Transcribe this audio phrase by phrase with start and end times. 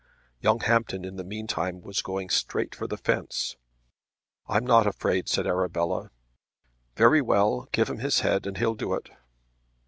[0.39, 3.55] Young Hampton in the meantime was going straight for the fence.
[4.47, 6.09] "I'm not afraid," said Arabella.
[6.95, 7.67] "Very well.
[7.71, 9.11] Give him his head and he'll do it."